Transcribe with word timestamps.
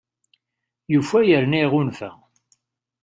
Yufa 0.93 1.19
yerna 1.29 1.57
iɣunfa! 1.63 2.09